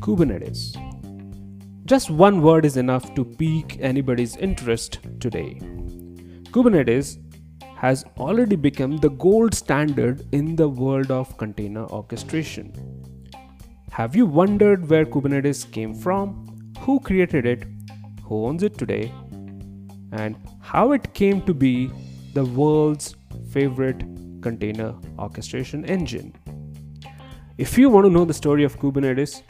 [0.00, 0.76] Kubernetes.
[1.84, 5.58] Just one word is enough to pique anybody's interest today.
[6.50, 7.18] Kubernetes
[7.76, 12.72] has already become the gold standard in the world of container orchestration.
[13.90, 17.64] Have you wondered where Kubernetes came from, who created it,
[18.22, 19.12] who owns it today,
[20.12, 21.90] and how it came to be
[22.34, 23.16] the world's
[23.50, 24.00] favorite
[24.42, 26.34] container orchestration engine?
[27.62, 29.42] If you want to know the story of Kubernetes,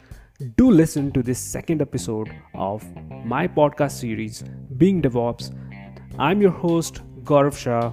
[0.55, 2.83] do listen to this second episode of
[3.25, 4.43] my podcast series,
[4.77, 5.49] Being DevOps.
[6.19, 7.91] I'm your host, Gaurav Shah,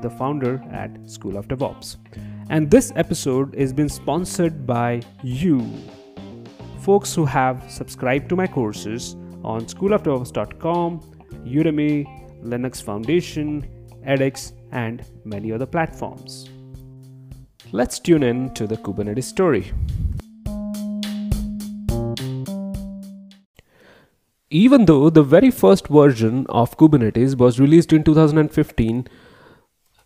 [0.00, 1.98] the founder at School of DevOps.
[2.50, 5.64] And this episode is been sponsored by you,
[6.80, 10.98] folks who have subscribed to my courses on schoolofdevops.com,
[11.46, 13.64] Udemy, Linux Foundation,
[14.04, 16.48] edX, and many other platforms.
[17.74, 19.72] Let's tune in to the Kubernetes story.
[24.50, 29.08] Even though the very first version of Kubernetes was released in 2015,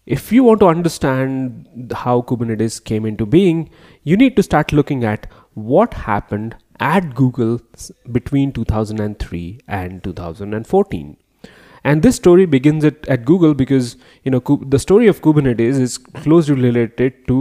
[0.06, 3.68] if you want to understand how Kubernetes came into being,
[4.04, 7.60] you need to start looking at what happened at Google
[8.12, 11.16] between 2003 and 2014
[11.90, 14.40] and this story begins at, at google because you know
[14.74, 17.36] the story of kubernetes is closely related to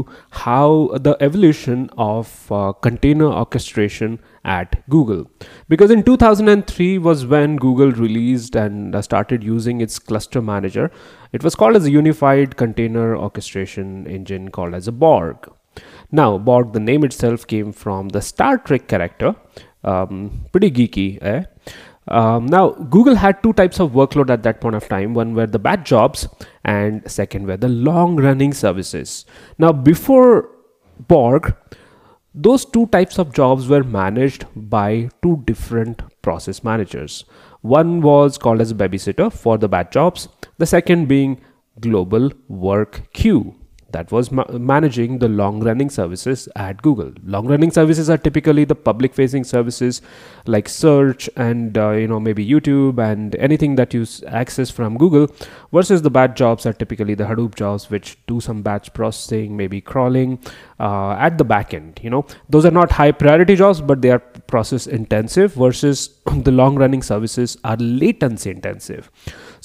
[0.45, 5.25] how the evolution of uh, container orchestration at google.
[5.67, 10.91] Because in 2003 was when google released and uh, started using its cluster manager.
[11.33, 15.51] It was called as a unified container orchestration engine called as a borg.
[16.11, 19.35] Now borg the name itself came from the star trek character.
[19.83, 21.43] Um, pretty geeky eh?
[22.07, 25.13] Um, now, Google had two types of workload at that point of time.
[25.13, 26.27] One were the batch jobs,
[26.63, 29.25] and second were the long running services.
[29.57, 30.49] Now, before
[30.99, 31.55] Borg,
[32.33, 37.25] those two types of jobs were managed by two different process managers.
[37.61, 40.27] One was called as babysitter for the batch jobs,
[40.57, 41.41] the second being
[41.79, 43.55] global work queue
[43.91, 47.12] that was ma- managing the long running services at Google.
[47.23, 50.01] Long running services are typically the public facing services
[50.46, 55.28] like search and uh, you know maybe YouTube and anything that you access from Google
[55.72, 59.81] versus the batch jobs are typically the Hadoop jobs which do some batch processing, maybe
[59.81, 60.40] crawling
[60.79, 62.00] uh, at the back end.
[62.03, 66.09] You know, those are not high priority jobs but they are process intensive versus
[66.44, 69.12] the long running services are latency intensive.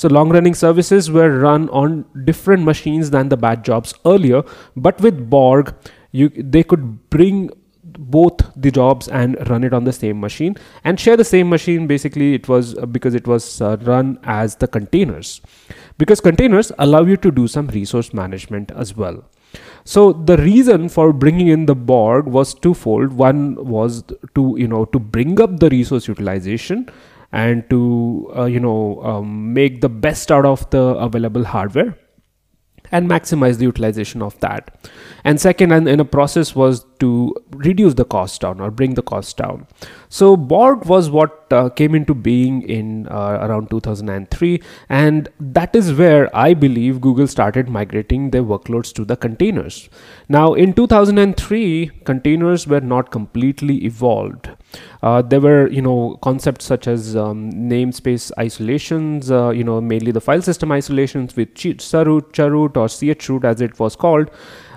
[0.01, 4.43] So long running services were run on different machines than the batch jobs earlier,
[4.75, 5.75] but with Borg,
[6.11, 7.51] you they could bring
[7.99, 11.87] both the jobs and run it on the same machine and share the same machine.
[11.87, 15.43] Basically it was uh, because it was uh, run as the containers.
[15.99, 19.23] Because containers allow you to do some resource management as well.
[19.85, 23.13] So the reason for bringing in the borg was twofold.
[23.13, 24.03] One was
[24.35, 26.89] to you know to bring up the resource utilization
[27.33, 31.97] and to uh, you know um, make the best out of the available hardware
[32.93, 34.89] and maximize the utilization of that
[35.25, 39.03] and second and in a process was to reduce the cost down or bring the
[39.03, 39.67] cost down.
[40.09, 45.93] So borg was what uh, came into being in uh, around 2003 and that is
[45.93, 49.89] where i believe google started migrating their workloads to the containers.
[50.29, 54.51] Now in 2003 containers were not completely evolved.
[55.03, 60.13] Uh, there were you know concepts such as um, namespace isolations uh, you know mainly
[60.13, 61.79] the file system isolations with chroot
[62.33, 64.31] chroot or chroot as it was called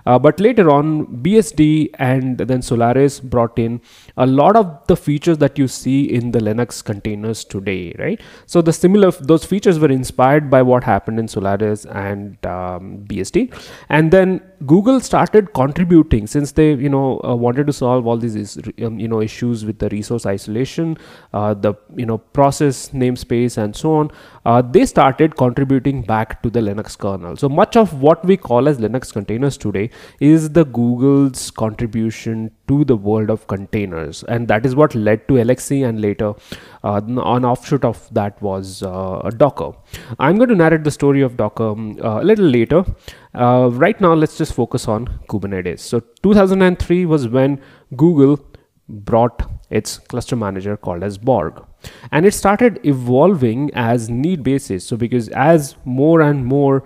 [0.06, 3.82] uh, but later on, BSD and then Solaris brought in
[4.18, 8.20] a lot of the features that you see in the Linux containers today, right?
[8.46, 13.54] So the similar those features were inspired by what happened in Solaris and um, BSD,
[13.90, 18.58] and then Google started contributing since they you know uh, wanted to solve all these
[18.84, 20.98] um, you know issues with the resource isolation,
[21.34, 24.12] uh, the you know process namespace and so on.
[24.46, 27.36] Uh, they started contributing back to the Linux kernel.
[27.36, 32.84] So much of what we call as Linux containers today is the Google's contribution to
[32.86, 36.34] the world of containers, and that is what led to LXC and later
[36.84, 39.72] uh, an offshoot of that was uh, Docker.
[40.20, 42.86] I'm going to narrate the story of Docker um, a little later.
[43.34, 45.80] Uh, right now, let's just focus on Kubernetes.
[45.80, 47.62] So 2003 was when
[47.96, 48.40] Google
[48.90, 51.64] brought its cluster manager called as Borg
[52.12, 56.84] and it started evolving as need basis so because as more and more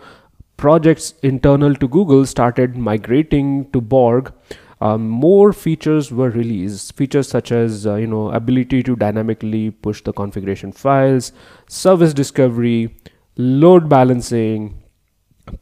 [0.58, 4.34] projects internal to Google started migrating to Borg,
[4.80, 6.96] um, more features were released.
[6.96, 11.32] Features such as uh, you know ability to dynamically push the configuration files,
[11.68, 12.96] service discovery,
[13.38, 14.82] load balancing,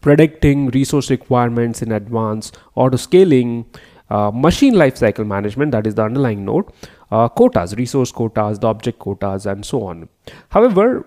[0.01, 3.65] predicting resource requirements in advance, auto scaling,
[4.09, 6.65] uh, machine lifecycle management, that is the underlying node,
[7.11, 10.09] uh, quotas, resource quotas, the object quotas, and so on.
[10.49, 11.05] However,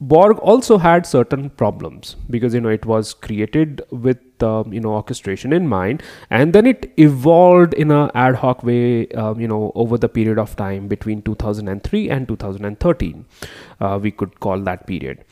[0.00, 4.90] Borg also had certain problems because you know it was created with um, you know
[4.90, 9.72] orchestration in mind, and then it evolved in a ad hoc way um, you know
[9.74, 13.24] over the period of time between 2003 and 2013.
[13.80, 15.24] Uh, we could call that period.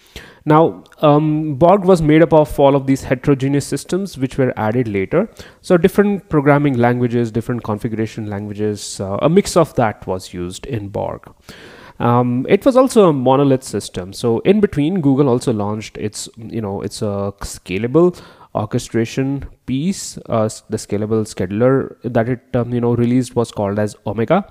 [0.45, 4.87] Now, um, Borg was made up of all of these heterogeneous systems which were added
[4.87, 5.29] later.
[5.61, 10.89] So, different programming languages, different configuration languages, uh, a mix of that was used in
[10.91, 11.29] Borg.
[11.99, 14.13] Um, it was also a monolith system.
[14.13, 18.21] So in between, Google also launched its, you know, it's a scalable
[18.57, 23.97] orchestration piece uh, the scalable scheduler that it um, you know released was called as
[24.07, 24.45] omega.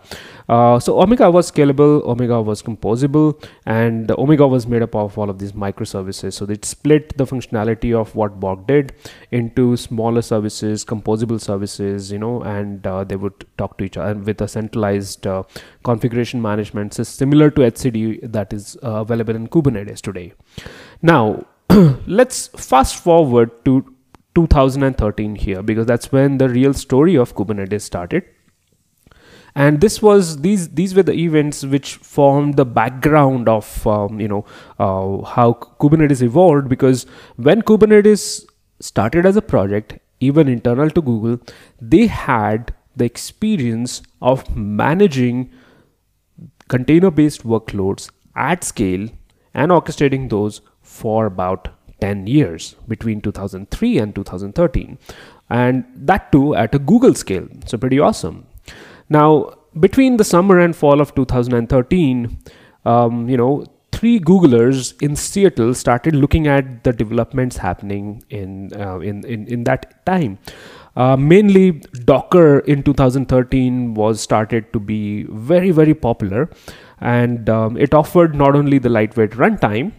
[0.50, 3.28] Uh, so omega was scalable omega was composable
[3.66, 6.34] and omega was made up of all of these microservices.
[6.34, 8.94] So it split the functionality of what borg did
[9.32, 14.20] into smaller services composable services you know and uh, they would talk to each other
[14.20, 15.44] with a centralized uh,
[15.84, 20.34] configuration management so similar to etcd that is uh, available in kubernetes today.
[21.02, 21.46] Now
[22.08, 23.95] let's fast forward to
[24.36, 28.24] 2013 here because that's when the real story of Kubernetes started.
[29.58, 34.28] And this was these these were the events which formed the background of um, you
[34.28, 34.46] know
[34.80, 37.06] uh, how Kubernetes evolved because
[37.38, 38.46] when Kubernetes
[38.82, 41.40] started as a project, even internal to Google,
[41.80, 45.52] they had the experience of managing
[46.68, 49.08] container-based workloads at scale
[49.54, 51.70] and orchestrating those for about
[52.06, 54.98] 10 years between 2003 and 2013
[55.50, 57.48] and that too at a google scale.
[57.66, 58.46] So pretty awesome.
[59.10, 59.30] Now
[59.80, 62.38] between the summer and fall of 2013
[62.86, 63.66] um, you know
[63.96, 69.64] three googlers in seattle started looking at the developments happening in uh, in, in in
[69.64, 70.38] that time.
[70.96, 71.72] Uh, mainly
[72.06, 76.50] docker in 2013 was started to be very very popular.
[77.02, 79.92] And um, it offered not only the lightweight runtime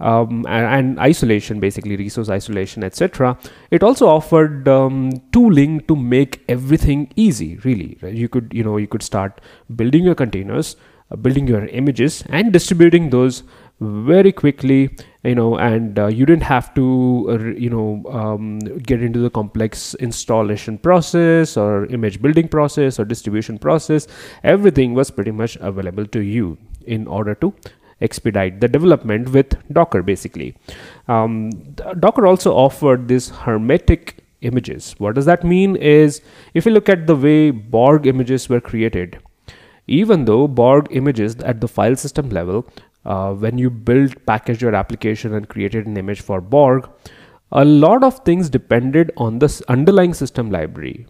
[0.00, 3.36] um, and, isolation basically resource isolation etc
[3.70, 7.98] it also offered um, tooling to make everything easy really.
[8.02, 9.40] You could you know you could start
[9.74, 10.76] building your containers
[11.10, 13.42] uh, building your images and distributing those
[13.80, 14.90] very quickly
[15.22, 19.30] you know and uh, you didn't have to uh, you know um, get into the
[19.30, 24.06] complex installation process or image building process or distribution process.
[24.44, 27.54] Everything was pretty much available to you in order to
[28.00, 30.56] expedite the development with Docker basically.
[31.08, 31.50] Um,
[31.98, 34.94] Docker also offered this hermetic images.
[34.98, 36.20] What does that mean is
[36.54, 39.18] if you look at the way Borg images were created,
[39.86, 42.66] even though Borg images at the file system level,
[43.04, 46.88] uh, when you build, package your application and created an image for Borg,
[47.50, 51.06] a lot of things depended on the underlying system library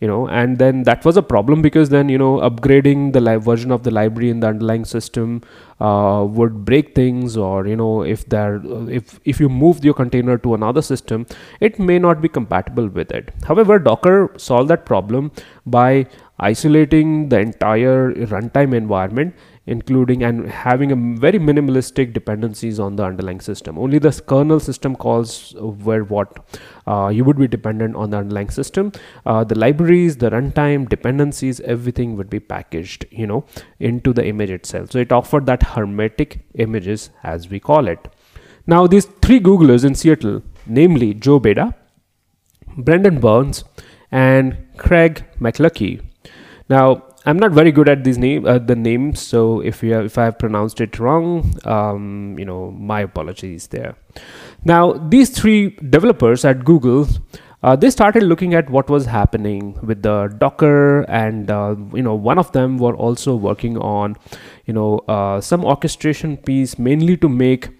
[0.00, 3.44] you know and then that was a problem because then you know upgrading the live
[3.44, 5.40] version of the library in the underlying system
[5.80, 10.36] uh, would break things or you know if there if if you move your container
[10.36, 11.26] to another system
[11.60, 13.32] it may not be compatible with it.
[13.44, 15.32] However docker solved that problem
[15.64, 16.06] by
[16.38, 19.34] isolating the entire runtime environment
[19.66, 23.78] including and having a very minimalistic dependencies on the underlying system.
[23.78, 26.46] Only the kernel system calls were what
[26.86, 28.92] uh, you would be dependent on the underlying system.
[29.24, 33.44] Uh, the libraries, the runtime, dependencies, everything would be packaged, you know,
[33.80, 34.92] into the image itself.
[34.92, 38.08] So it offered that hermetic images as we call it.
[38.66, 41.74] Now these three Googlers in Seattle, namely Joe Beda,
[42.76, 43.64] Brendan Burns,
[44.10, 46.02] and Craig McLuckie.
[46.68, 50.04] Now I'm not very good at these name uh, the names, so if you have,
[50.04, 53.96] if I have pronounced it wrong, um, you know my apologies there.
[54.64, 57.08] Now these three developers at Google.
[57.62, 62.14] Uh, they started looking at what was happening with the Docker, and uh, you know,
[62.14, 64.16] one of them were also working on,
[64.66, 67.70] you know, uh, some orchestration piece mainly to make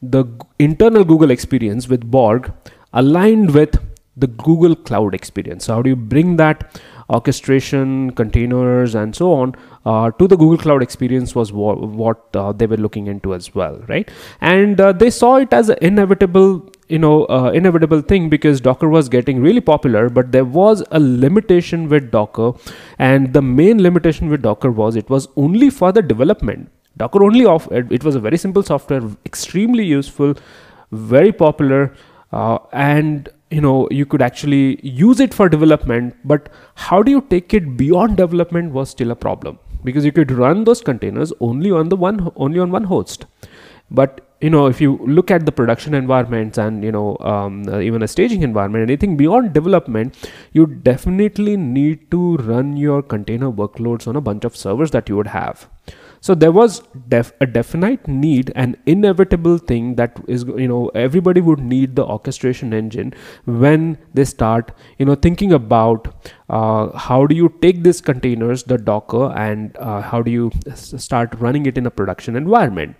[0.00, 0.24] the
[0.60, 2.52] internal Google experience with Borg
[2.92, 3.80] aligned with
[4.16, 5.64] the Google Cloud experience.
[5.64, 6.80] So how do you bring that
[7.10, 9.54] orchestration, containers, and so on
[9.84, 13.54] uh, to the Google Cloud experience was what, what uh, they were looking into as
[13.54, 14.10] well, right?
[14.40, 18.88] And uh, they saw it as an inevitable you know uh, inevitable thing because docker
[18.88, 22.52] was getting really popular but there was a limitation with docker
[22.98, 27.46] and the main limitation with docker was it was only for the development docker only
[27.46, 30.34] off it was a very simple software extremely useful
[30.90, 31.94] very popular
[32.32, 37.20] uh, and you know you could actually use it for development but how do you
[37.32, 39.58] take it beyond development was still a problem.
[39.84, 43.26] Because you could run those containers only on the one only on one host.
[43.90, 47.80] But you know if you look at the production environments and you know um, uh,
[47.80, 50.16] even a staging environment anything beyond development
[50.52, 55.16] you definitely need to run your container workloads on a bunch of servers that you
[55.16, 55.68] would have
[56.26, 61.40] so there was def- a definite need an inevitable thing that is you know everybody
[61.48, 63.12] would need the orchestration engine
[63.64, 66.08] when they start you know thinking about
[66.48, 71.34] uh, how do you take these containers the docker and uh, how do you start
[71.46, 72.96] running it in a production environment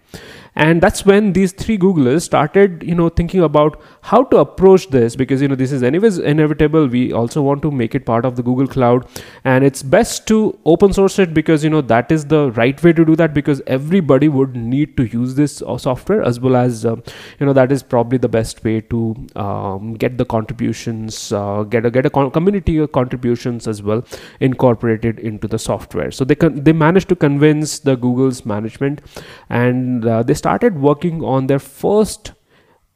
[0.54, 5.16] and that's when these three googlers started you know thinking about how to approach this
[5.16, 6.86] because you know this is anyways inevitable.
[6.86, 9.06] We also want to make it part of the google cloud.
[9.44, 12.92] And it's best to open source it because you know that is the right way
[12.92, 16.84] to do that because everybody would need to use this uh, software as well as
[16.84, 16.96] uh,
[17.38, 21.86] you know that is probably the best way to um, get the contributions uh, get
[21.86, 24.04] a get a community contributions as well
[24.40, 26.10] incorporated into the software.
[26.10, 29.00] So they they managed to convince the google's management
[29.48, 32.32] and uh, they started working on their first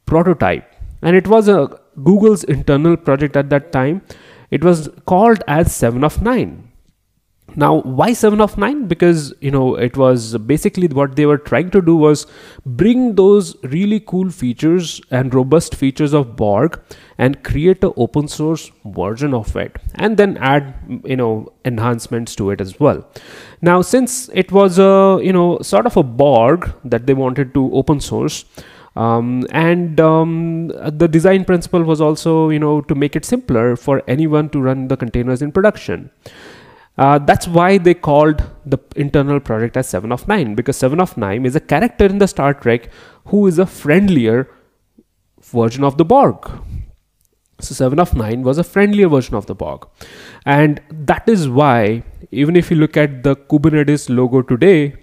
[0.04, 0.72] prototype.
[1.02, 1.58] And it was a
[2.04, 4.02] google's internal project at that time.
[4.50, 6.65] It was called as 7 of 9
[7.54, 11.70] now why 7 of 9 because you know it was basically what they were trying
[11.70, 12.26] to do was
[12.64, 16.80] bring those really cool features and robust features of borg
[17.18, 20.74] and create an open source version of it and then add
[21.04, 23.06] you know enhancements to it as well
[23.62, 27.72] now, since it was a you know sort of a Borg that they wanted to
[27.72, 28.44] open source,
[28.94, 34.02] um, and um, the design principle was also you know to make it simpler for
[34.06, 36.10] anyone to run the containers in production.
[36.98, 41.16] Uh, that's why they called the internal project as 7 of 9 because 7 of
[41.16, 42.90] 9 is a character in the Star Trek
[43.26, 44.48] who is a friendlier
[45.42, 46.50] version of the Borg.
[47.60, 49.86] So 7 of 9 was a friendlier version of the Borg.
[50.44, 54.94] And that is why, even if you look at the Kubernetes logo today,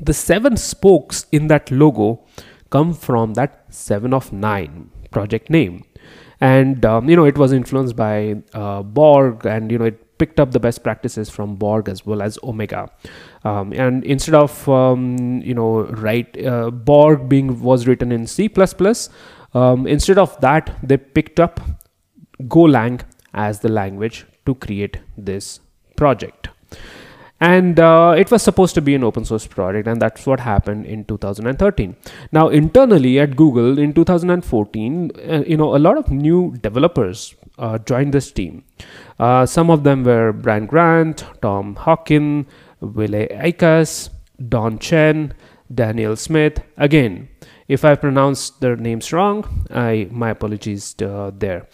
[0.00, 2.24] the seven spokes in that logo
[2.70, 5.84] come from that 7 of 9 project name.
[6.40, 10.40] And, um, you know, it was influenced by uh, Borg and, you know, it picked
[10.40, 12.90] up the best practices from Borg as well as Omega.
[13.44, 18.50] Um, and instead of, um, you know, right uh, Borg being was written in C++,
[19.54, 21.60] um, instead of that, they picked up
[22.42, 23.02] Golang
[23.32, 25.60] as the language to create this
[25.96, 26.48] project.
[27.40, 30.86] And uh, it was supposed to be an open source project, and that's what happened
[30.86, 31.96] in 2013.
[32.32, 37.78] Now, internally at Google in 2014, uh, you know, a lot of new developers uh,
[37.78, 38.64] joined this team.
[39.18, 42.46] Uh, some of them were Brian Grant, Tom Hockin,
[42.80, 44.10] Ville Aikas,
[44.48, 45.34] Dawn Chen,
[45.72, 46.60] Daniel Smith.
[46.76, 47.28] Again,
[47.68, 51.68] if I pronounced their names wrong, I my apologies uh, there.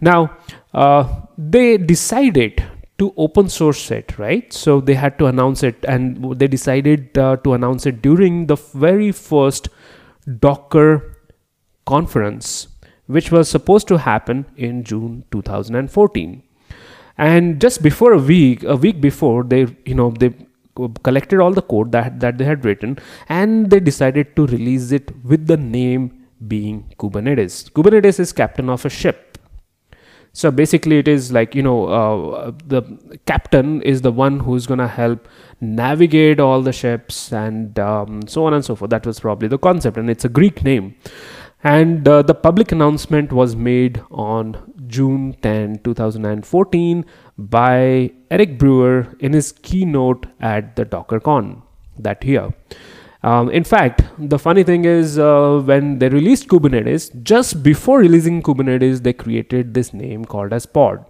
[0.00, 0.36] Now
[0.74, 2.64] uh, they decided
[2.98, 4.50] to open source it, right?
[4.52, 8.56] So they had to announce it, and they decided uh, to announce it during the
[8.56, 9.68] very first
[10.40, 11.16] Docker
[11.84, 12.68] conference,
[13.06, 16.42] which was supposed to happen in June 2014
[17.18, 20.34] and just before a week a week before they you know they
[21.02, 22.98] collected all the code that, that they had written
[23.28, 27.70] and they decided to release it with the name being Kubernetes.
[27.72, 29.38] Kubernetes is captain of a ship.
[30.32, 32.82] So basically, it is like, you know, uh, the
[33.24, 35.28] captain is the one who's going to help
[35.62, 38.90] navigate all the ships and um, so on and so forth.
[38.90, 40.94] That was probably the concept, and it's a Greek name.
[41.64, 47.04] And uh, the public announcement was made on June 10, 2014
[47.38, 51.62] by Eric Brewer in his keynote at the DockerCon
[51.98, 52.54] that year.
[53.22, 58.42] Um, in fact, the funny thing is, uh, when they released Kubernetes, just before releasing
[58.42, 61.04] Kubernetes, they created this name called as Pod.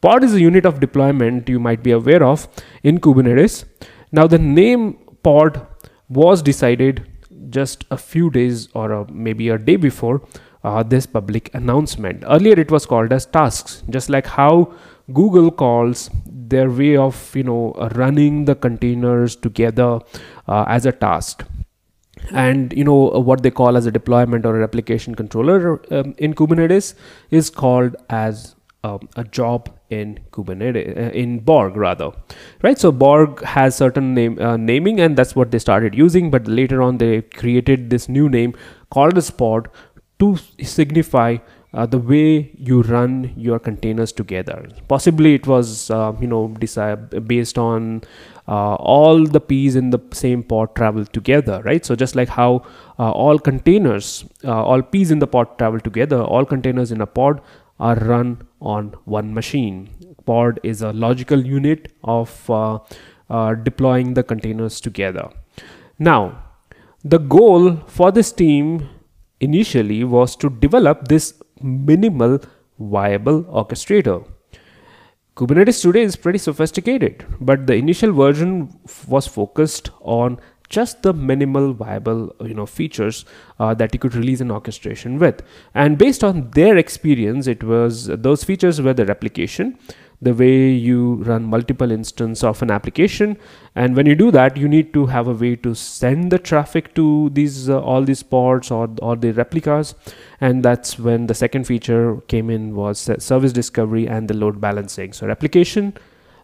[0.00, 2.46] Pod is a unit of deployment you might be aware of
[2.84, 3.64] in Kubernetes.
[4.12, 5.66] Now, the name Pod
[6.08, 7.07] was decided
[7.50, 10.22] just a few days or a, maybe a day before
[10.64, 12.24] uh, this public announcement.
[12.26, 14.72] Earlier, it was called as tasks, just like how
[15.12, 20.00] Google calls their way of you know running the containers together
[20.46, 21.44] uh, as a task
[22.32, 26.34] and you know what they call as a deployment or a replication controller um, in
[26.34, 26.94] kubernetes
[27.30, 32.10] is called as um, a job in kubernetes uh, in borg rather
[32.62, 36.46] right so borg has certain name uh, naming and that's what they started using but
[36.46, 38.54] later on they created this new name
[38.90, 39.68] called as pod
[40.18, 41.36] to signify
[41.74, 44.68] uh, the way you run your containers together.
[44.88, 48.02] Possibly it was uh, you know based on
[48.46, 51.84] uh, all the peas in the same pod travel together, right?
[51.84, 52.62] So just like how
[52.98, 57.06] uh, all containers, uh, all peas in the pod travel together, all containers in a
[57.06, 57.42] pod
[57.78, 59.88] are run on one machine.
[60.26, 62.78] Pod is a logical unit of uh,
[63.54, 65.28] deploying the containers together.
[65.98, 66.44] Now
[67.04, 68.88] The goal for this team
[69.40, 72.40] initially was to develop this minimal
[72.78, 74.26] viable orchestrator.
[75.36, 81.72] Kubernetes today is pretty sophisticated, but the initial version was focused on just the minimal
[81.72, 83.24] viable you know features
[83.58, 85.42] uh, that you could release an orchestration with.
[85.74, 89.78] And based on their experience it was those features were the replication
[90.20, 93.36] the way you run multiple instance of an application.
[93.76, 96.94] And when you do that you need to have a way to send the traffic
[96.96, 99.94] to these uh, all these pods or or the replicas.
[100.40, 105.12] And that's when the second feature came in was service discovery and the load balancing.
[105.12, 105.94] So replication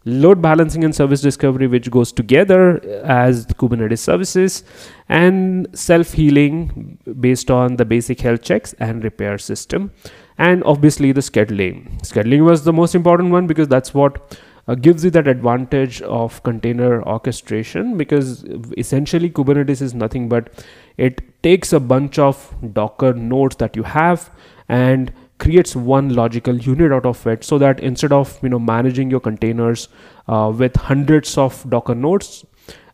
[0.04, 4.62] load balancing and service discovery which goes together as kubernetes services
[5.08, 9.90] and self healing based on the basic health checks and repair system
[10.36, 12.00] and obviously the scheduling.
[12.02, 16.42] Scheduling was the most important one because that's what uh, gives you that advantage of
[16.42, 18.44] container orchestration because
[18.76, 20.64] essentially kubernetes is nothing but
[20.96, 24.30] it takes a bunch of docker nodes that you have
[24.68, 29.10] and creates one logical unit out of it so that instead of you know managing
[29.10, 29.88] your containers
[30.28, 32.44] uh, with hundreds of docker nodes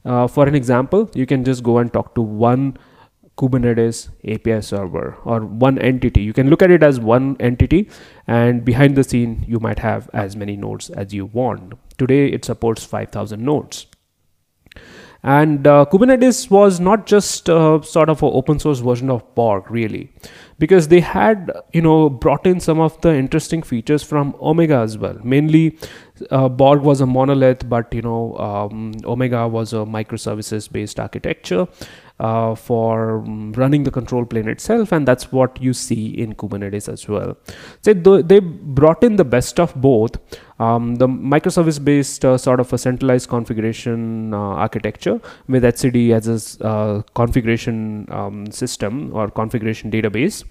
[0.05, 2.77] uh, for an example you can just go and talk to one
[3.41, 6.21] Kubernetes API server or one entity.
[6.21, 7.89] You can look at it as one entity,
[8.27, 11.73] and behind the scene, you might have as many nodes as you want.
[11.97, 13.87] Today, it supports 5,000 nodes.
[15.23, 19.71] And uh, Kubernetes was not just uh, sort of an open source version of Borg,
[19.71, 20.11] really,
[20.59, 24.97] because they had, you know, brought in some of the interesting features from Omega as
[24.97, 25.19] well.
[25.23, 25.77] Mainly,
[26.31, 31.69] uh, Borg was a monolith, but you know, um, Omega was a microservices based architecture
[32.21, 33.19] uh, for
[33.57, 37.37] running the control plane itself and that's what you see in kubernetes as well
[37.81, 40.19] so they brought in the best of both
[40.61, 46.29] um, the microservice based uh, sort of a centralized configuration uh, architecture with etcd as
[46.29, 50.45] a uh, configuration um, system or configuration database.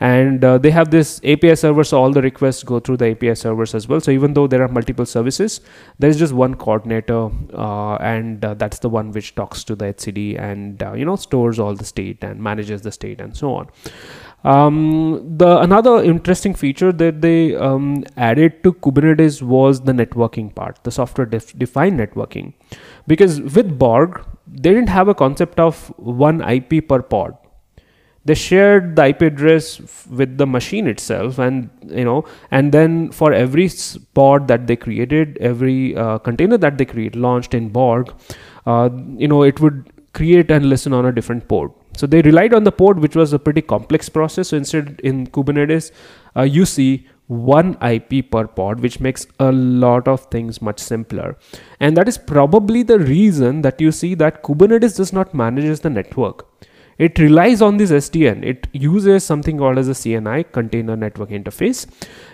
[0.00, 3.34] And uh, they have this api server so all the requests go through the api
[3.36, 4.00] servers as well.
[4.00, 5.60] So even though there are multiple services
[5.98, 10.82] there's just one coordinator uh, and that's the one which talks to the etcd and
[10.98, 13.68] you know stores all the state and manages the state and so on
[14.44, 20.82] um, the another interesting feature that they um, added to Kubernetes was the networking part,
[20.82, 22.52] the software def- defined networking,
[23.06, 27.36] because with Borg they didn't have a concept of one IP per pod.
[28.24, 33.10] They shared the IP address f- with the machine itself, and you know, and then
[33.12, 33.68] for every
[34.14, 38.12] pod that they created, every uh, container that they create launched in Borg,
[38.66, 41.72] uh, you know, it would create and listen on a different port.
[41.96, 44.48] So they relied on the port, which was a pretty complex process.
[44.48, 45.92] So instead, in Kubernetes,
[46.36, 51.36] uh, you see one IP per pod, which makes a lot of things much simpler.
[51.80, 55.90] And that is probably the reason that you see that Kubernetes does not manage the
[55.90, 56.46] network
[56.98, 58.44] it relies on this SDN.
[58.44, 61.86] It uses something called as a CNI container network interface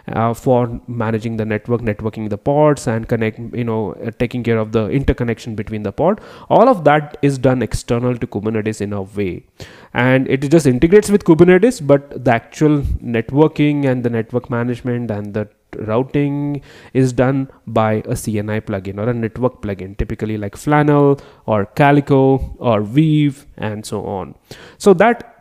[0.08, 3.38] uh, for managing the network, networking the pods, and connect.
[3.38, 6.20] You know, uh, taking care of the interconnection between the pod.
[6.48, 9.44] All of that is done external to Kubernetes in a way,
[9.92, 11.86] and it just integrates with Kubernetes.
[11.86, 12.80] But the actual
[13.18, 19.08] networking and the network management and the routing is done by a CNI plugin or
[19.08, 24.34] a network plugin, typically like Flannel or Calico or Weave and so on.
[24.78, 25.34] So that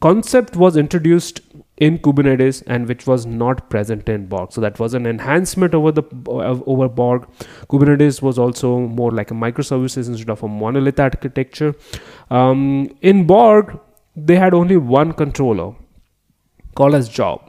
[0.00, 1.40] concept was introduced
[1.78, 4.52] in Kubernetes and which was not present in Borg.
[4.52, 7.26] So that was an enhancement over the over Borg.
[7.68, 11.74] Kubernetes was also more like a microservices instead of a monolith architecture.
[12.30, 13.78] Um, in Borg,
[14.14, 15.74] they had only one controller
[16.74, 17.42] called as job.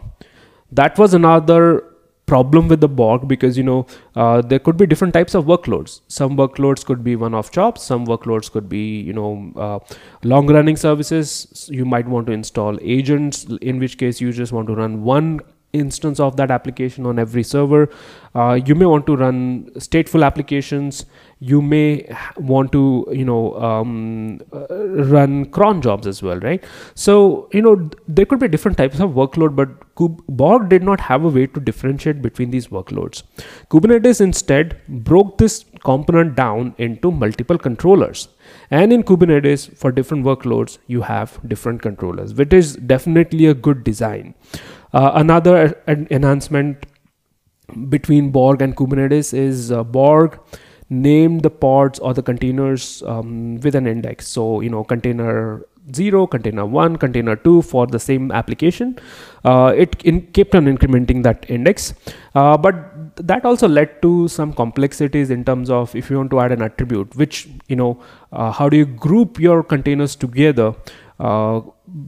[0.71, 1.83] That was another
[2.27, 6.01] problem with the Borg because you know uh, there could be different types of workloads.
[6.07, 7.81] Some workloads could be one-off jobs.
[7.81, 9.79] Some workloads could be you know uh,
[10.23, 11.69] long-running services.
[11.71, 15.39] You might want to install agents, in which case you just want to run one
[15.73, 17.89] instance of that application on every server.
[18.35, 21.05] Uh, you may want to run stateful applications.
[21.39, 24.67] You may want to, you know, um, uh,
[25.13, 26.63] run cron jobs as well, right?
[26.95, 31.23] So, you know, there could be different types of workload, but Borg did not have
[31.23, 33.23] a way to differentiate between these workloads.
[33.69, 38.29] Kubernetes instead broke this component down into multiple controllers.
[38.71, 43.83] And in Kubernetes, for different workloads, you have different controllers, which is definitely a good
[43.83, 44.35] design.
[44.93, 46.85] Uh, another enhancement
[47.89, 50.39] between Borg and Kubernetes is uh, Borg
[50.89, 54.27] named the pods or the containers um, with an index.
[54.27, 58.97] So, you know, container 0 container 1 container 2 for the same application
[59.45, 61.93] uh, it in, kept on incrementing that index
[62.35, 62.75] uh, but
[63.15, 66.61] that also led to some complexities in terms of if you want to add an
[66.61, 67.99] attribute which you know
[68.33, 70.73] uh, how do you group your containers together
[71.19, 71.61] uh,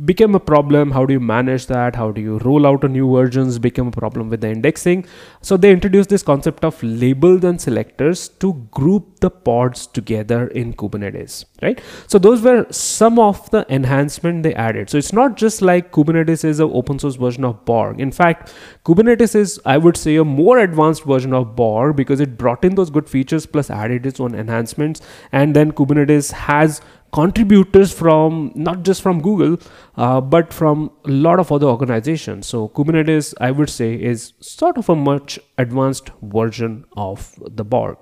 [0.05, 0.91] became a problem.
[0.91, 1.95] How do you manage that?
[1.95, 5.05] How do you roll out a new versions became a problem with the indexing.
[5.41, 10.73] So they introduced this concept of labels and selectors to group the pods together in
[10.73, 11.81] kubernetes right?
[12.07, 14.89] So those were some of the enhancement they added.
[14.89, 17.99] So it's not just like kubernetes is an open source version of borg.
[17.99, 18.53] In fact
[18.85, 22.75] kubernetes is i would say a more advanced version of borg because it brought in
[22.75, 25.01] those good features plus added its own enhancements.
[25.31, 29.57] And then kubernetes has contributors from not just from Google,
[29.97, 32.47] uh, but from a lot of other organizations.
[32.47, 37.97] So Kubernetes, I would say, is sort of a much advanced version of the Borg.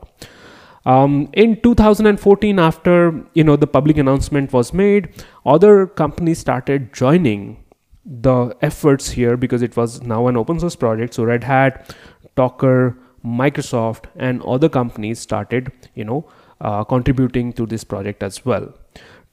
[0.85, 5.09] Um, in 2014, after you know the public announcement was made,
[5.45, 7.63] other companies started joining
[8.05, 11.13] the efforts here because it was now an open source project.
[11.13, 11.93] So Red Hat,
[12.35, 16.25] Docker, Microsoft, and other companies started you know
[16.61, 18.73] uh, contributing to this project as well.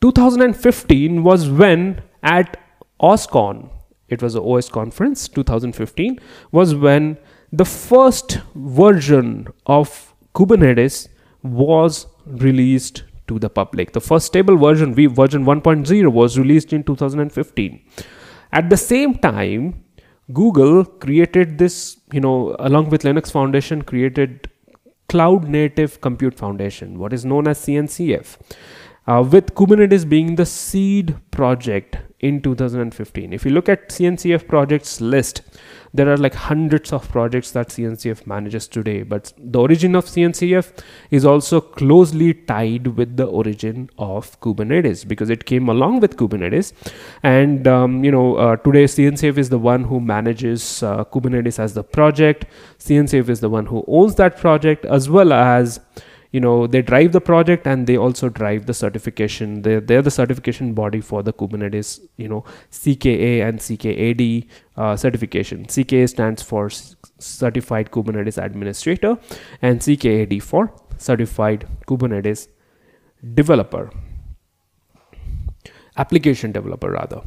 [0.00, 2.60] 2015 was when at
[3.00, 3.70] OSCON,
[4.08, 6.18] it was the OS conference 2015,
[6.52, 7.18] was when
[7.52, 11.08] the first version of Kubernetes
[11.42, 13.92] was released to the public.
[13.92, 17.82] The first stable version, v version 1.0, was released in 2015.
[18.52, 19.84] At the same time,
[20.32, 24.48] Google created this, you know, along with Linux Foundation, created
[25.08, 28.36] Cloud Native Compute Foundation, what is known as CNCF
[29.06, 33.32] uh, with Kubernetes being the seed project in 2015.
[33.34, 35.42] If you look at CNCF projects list,
[35.92, 40.72] there are like hundreds of projects that CNCF manages today, but the origin of CNCF
[41.10, 46.72] is also closely tied with the origin of Kubernetes because it came along with Kubernetes.
[47.22, 51.74] And, um, you know, uh, today CNCF is the one who manages uh, Kubernetes as
[51.74, 52.46] the project.
[52.78, 55.78] CNCF is the one who owns that project as well as
[56.34, 59.62] you know they drive the project and they also drive the certification.
[59.62, 62.44] They're, they're the certification body for the kubernetes you know
[62.78, 65.66] cka and ckad uh, certification.
[65.66, 66.70] Cka stands for
[67.18, 69.16] certified kubernetes administrator
[69.62, 72.48] and ckad for certified kubernetes
[73.42, 73.84] developer
[75.96, 77.22] application developer rather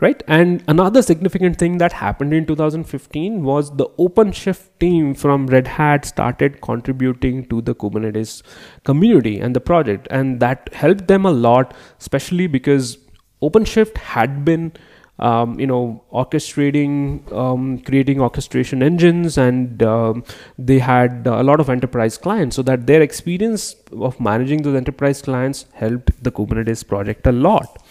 [0.00, 0.22] right?
[0.26, 6.04] And another significant thing that happened in 2015 was the openshift team from red hat
[6.04, 8.42] started contributing to the kubernetes
[8.84, 12.98] community and the project and that helped them a lot especially because
[13.42, 14.72] openshift had been
[15.18, 20.24] um, you know orchestrating um, creating orchestration engines and um,
[20.58, 25.22] they had a lot of enterprise clients so that their experience of managing those enterprise
[25.22, 27.82] clients helped the kubernetes project a lot.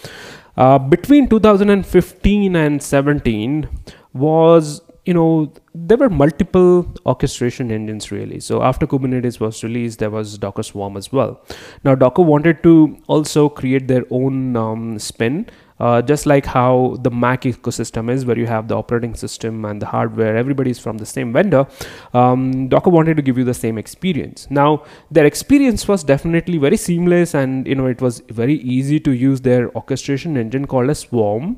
[0.56, 3.68] Uh, between 2015 and 17
[4.14, 8.40] was you know there were multiple orchestration engines really.
[8.40, 11.42] So after kubernetes was released there was docker swarm as well.
[11.84, 17.10] Now docker wanted to also create their own um, spin uh, just like how the
[17.10, 21.06] Mac ecosystem is, where you have the operating system and the hardware, everybody's from the
[21.06, 21.66] same vendor.
[22.14, 24.48] Um, Docker wanted to give you the same experience.
[24.50, 29.12] Now, their experience was definitely very seamless, and you know it was very easy to
[29.12, 31.58] use their orchestration engine called a Swarm,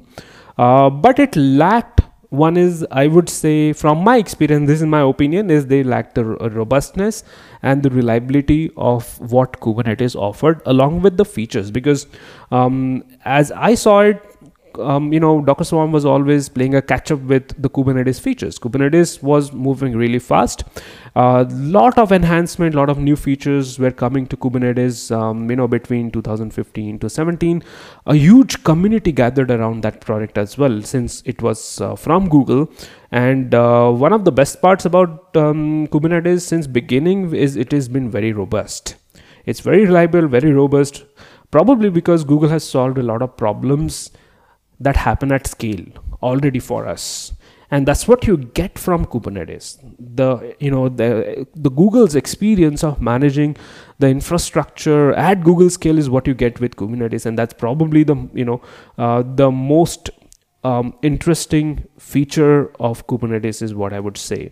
[0.58, 2.02] uh, but it lacked
[2.38, 6.14] one is i would say from my experience this is my opinion is they lack
[6.14, 7.24] the robustness
[7.62, 11.72] and the reliability of what kubernetes offered along with the features.
[11.72, 12.08] Because
[12.52, 14.35] um, as i saw it
[14.80, 18.60] um, you know, Docker Swarm was always playing a catch up with the Kubernetes features.
[18.60, 20.64] Kubernetes was moving really fast.
[21.16, 25.50] A uh, lot of enhancement, a lot of new features were coming to Kubernetes, um,
[25.50, 27.64] you know, between 2015 to 17.
[28.06, 32.70] A huge community gathered around that product as well, since it was uh, from Google.
[33.12, 37.88] And uh, one of the best parts about um, Kubernetes since beginning is it has
[37.88, 38.96] been very robust.
[39.46, 41.06] It's very reliable, very robust,
[41.52, 44.12] probably because Google has solved a lot of problems
[44.80, 45.86] that happen at scale
[46.22, 47.34] already for us.
[47.72, 49.80] And that's what you get from kubernetes.
[50.00, 53.58] The you know the the google's experience of managing
[53.98, 57.26] the infrastructure at google scale is what you get with kubernetes.
[57.26, 58.62] And that's probably the you know
[58.98, 60.12] uh, the most
[60.64, 64.52] um, interesting feature of kubernetes is what i would say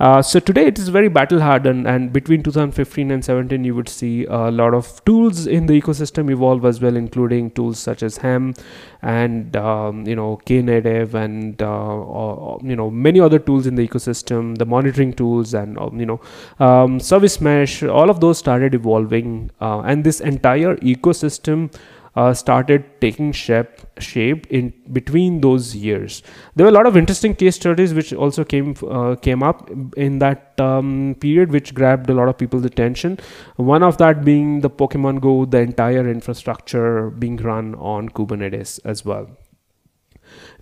[0.00, 3.88] uh, so today it is very battle hardened and between 2015 and 17 you would
[3.88, 8.16] see a lot of tools in the ecosystem evolve as well including tools such as
[8.18, 8.54] helm
[9.02, 13.86] and um, you know knative and uh, or, you know many other tools in the
[13.86, 16.20] ecosystem the monitoring tools and um, you know
[16.58, 21.70] um, service mesh all of those started evolving uh, and this entire ecosystem
[22.16, 26.22] uh, started taking shape shape in between those years.
[26.54, 30.18] There were a lot of interesting case studies which also came uh, came up in
[30.20, 33.18] that um, period, which grabbed a lot of people's attention.
[33.56, 39.04] One of that being the Pokemon Go, the entire infrastructure being run on Kubernetes as
[39.04, 39.28] well.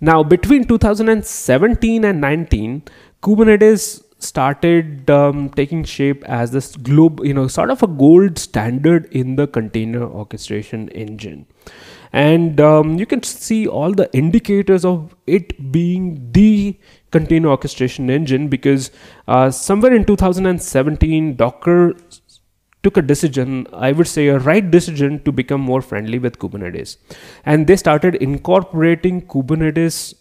[0.01, 2.83] Now, between 2017 and 19,
[3.21, 9.05] Kubernetes started um, taking shape as this globe, you know, sort of a gold standard
[9.11, 11.45] in the container orchestration engine.
[12.11, 16.77] And um, you can see all the indicators of it being the
[17.11, 18.91] container orchestration engine because
[19.27, 21.93] uh, somewhere in 2017, Docker
[22.83, 26.97] took a decision, I would say a right decision to become more friendly with Kubernetes.
[27.45, 30.13] And they started incorporating Kubernetes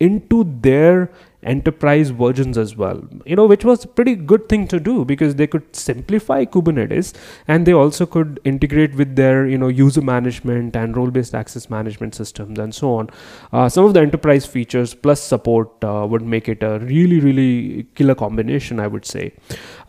[0.00, 1.10] into their
[1.44, 3.02] enterprise versions as well.
[3.24, 7.14] You know which was a pretty good thing to do because they could simplify kubernetes
[7.48, 11.70] and they also could integrate with their you know user management and role based access
[11.70, 13.10] management systems and so on.
[13.52, 17.86] Uh, some of the enterprise features plus support uh, would make it a really really
[17.94, 19.32] killer combination i would say.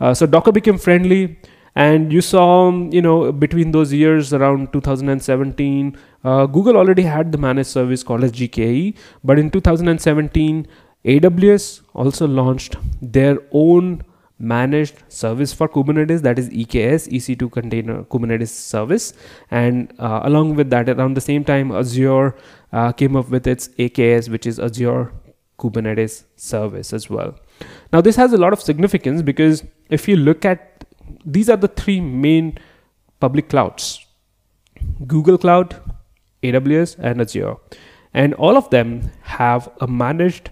[0.00, 1.36] Uh, so docker became friendly
[1.76, 7.38] and you saw you know between those years around 2017 uh, google already had the
[7.38, 10.66] managed service called as gke but in 2017
[11.06, 14.02] AWS also launched their own
[14.38, 19.14] managed service for Kubernetes that is EKS EC2 container Kubernetes service
[19.50, 22.34] and uh, along with that around the same time Azure
[22.72, 25.12] uh, came up with its AKS which is Azure
[25.58, 27.34] Kubernetes service as well.
[27.92, 30.84] Now this has a lot of significance because if you look at
[31.24, 32.58] these are the three main
[33.20, 34.04] public clouds
[35.06, 35.76] Google Cloud,
[36.42, 37.56] AWS and Azure
[38.12, 40.50] and all of them have a managed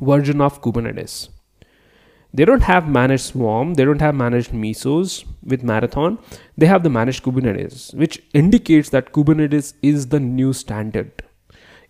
[0.00, 1.28] version of Kubernetes.
[2.34, 6.18] They don't have managed Swarm, they don't have managed Mesos with Marathon.
[6.58, 11.22] They have the managed Kubernetes, which indicates that Kubernetes is the new standard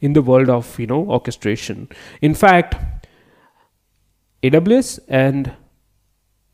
[0.00, 1.88] in the world of you know orchestration.
[2.20, 2.76] In fact,
[4.42, 5.52] AWS and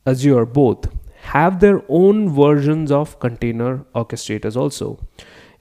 [0.07, 0.87] Azure both
[1.23, 5.07] have their own versions of container orchestrators also.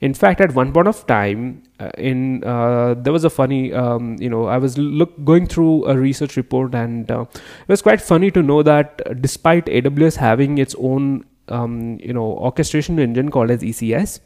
[0.02, 4.16] In fact, at one point of time, uh, in uh, there was a funny, um,
[4.18, 8.00] you know, I was look going through a research report, and uh, it was quite
[8.00, 13.50] funny to know that despite AWS having its own um, you know orchestration engine called
[13.50, 14.20] as ECS,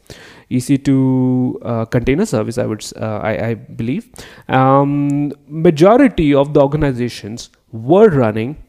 [0.49, 2.57] EC2 uh, container service.
[2.57, 4.09] I would uh, I, I, believe
[4.49, 8.63] um, majority of the organizations were running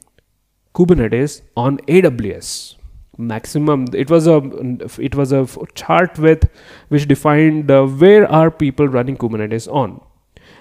[0.74, 2.77] Kubernetes on AWS
[3.18, 3.86] maximum.
[3.92, 4.36] It was a
[4.98, 6.48] it was a chart with
[6.88, 10.00] which defined uh, where are people running kubernetes on.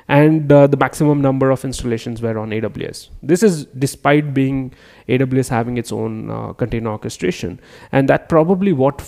[0.10, 4.74] And uh, the maximum number of installations were on aws this is despite being
[5.10, 7.60] aws having its own uh, container orchestration.
[7.92, 9.02] And that probably what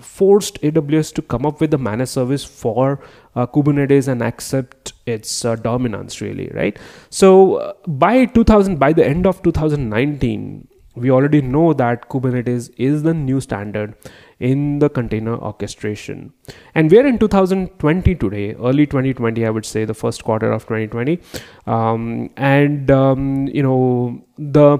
[0.00, 3.00] forced aws to come up with a managed service for
[3.34, 6.78] uh, kubernetes and accept its uh, dominance really right?
[7.10, 13.02] So uh, by 2000 by the end of 2019 we already know that Kubernetes is
[13.02, 13.94] the new standard
[14.38, 16.32] in the container orchestration.
[16.74, 21.20] And we're in 2020 today, early 2020, I would say, the first quarter of 2020.
[21.66, 24.78] Um, and, um, you know, the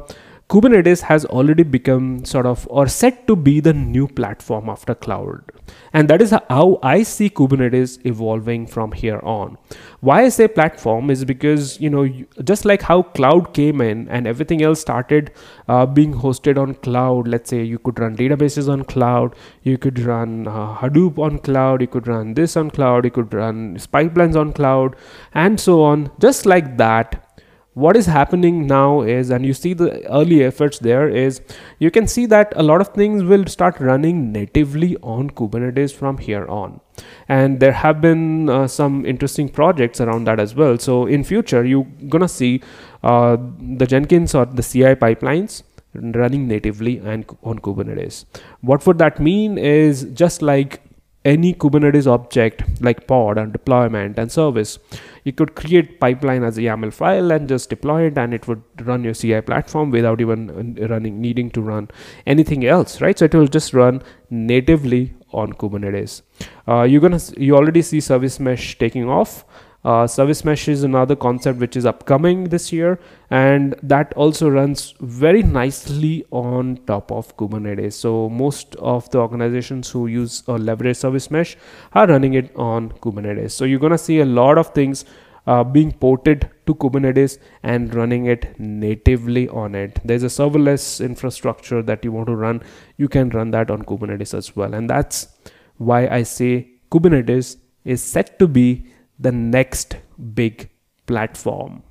[0.54, 5.50] Kubernetes has already become sort of or set to be the new platform after cloud.
[5.92, 9.58] And that is how I see Kubernetes evolving from here on.
[9.98, 12.08] Why I say platform is because, you know,
[12.44, 15.32] just like how cloud came in and everything else started
[15.66, 19.98] uh, being hosted on cloud, let's say you could run databases on cloud, you could
[19.98, 24.36] run uh, Hadoop on cloud, you could run this on cloud, you could run pipelines
[24.36, 24.94] on cloud,
[25.32, 26.12] and so on.
[26.20, 27.33] Just like that,
[27.74, 31.40] what is happening now is and you see the early efforts there is
[31.80, 36.18] you can see that a lot of things will start running natively on kubernetes from
[36.18, 36.80] here on
[37.28, 41.64] and there have been uh, some interesting projects around that as well so in future
[41.64, 42.62] you're gonna see
[43.02, 43.36] uh,
[43.76, 45.62] the jenkins or the ci pipelines
[45.94, 48.24] running natively and on kubernetes
[48.60, 50.80] what would that mean is just like
[51.24, 54.78] any Kubernetes object like pod and deployment and service.
[55.24, 58.62] You could create pipeline as a YAML file and just deploy it and it would
[58.86, 61.88] run your CI platform without even running needing to run
[62.26, 63.18] anything else, right?
[63.18, 66.22] So it will just run natively on Kubernetes.
[66.68, 69.44] Uh, you're gonna you already see service mesh taking off.
[69.84, 72.98] Uh, service mesh is another concept which is upcoming this year,
[73.30, 77.92] and that also runs very nicely on top of Kubernetes.
[77.92, 81.56] So most of the organizations who use or leverage service mesh
[81.92, 83.50] are running it on Kubernetes.
[83.50, 85.04] So you're gonna see a lot of things
[85.46, 90.00] uh, being ported to Kubernetes and running it natively on it.
[90.02, 92.62] There's a serverless infrastructure that you want to run.
[92.96, 95.28] You can run that on Kubernetes as well, and that's
[95.76, 98.86] why I say Kubernetes is set to be
[99.18, 99.96] the next
[100.34, 100.70] big
[101.06, 101.82] platform.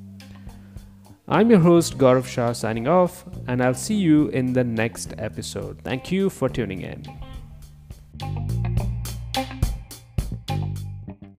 [1.28, 5.82] I'm your host Gaurav Shah signing off, and I'll see you in the next episode.
[5.84, 7.04] Thank you for tuning in.